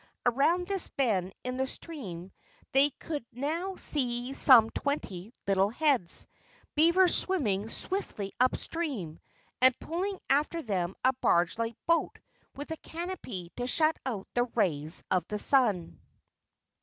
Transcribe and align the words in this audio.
Around 0.25 0.65
this 0.67 0.87
bend 0.87 1.31
in 1.43 1.57
the 1.57 1.67
stream 1.67 2.31
they 2.71 2.89
could 2.89 3.23
now 3.31 3.75
see 3.75 4.33
some 4.33 4.71
twenty 4.71 5.31
little 5.45 5.69
heads 5.69 6.25
beavers 6.73 7.15
swimming 7.15 7.69
swiftly 7.69 8.33
upstream, 8.39 9.19
and 9.61 9.79
pulling 9.79 10.17
after 10.27 10.63
them 10.63 10.95
a 11.05 11.13
barge 11.21 11.59
like 11.59 11.75
boat 11.85 12.17
with 12.55 12.71
a 12.71 12.77
canopy 12.77 13.51
to 13.57 13.67
shut 13.67 13.95
out 14.03 14.27
the 14.33 14.45
rays 14.45 15.03
of 15.11 15.27
the 15.27 15.37
sun. 15.37 15.99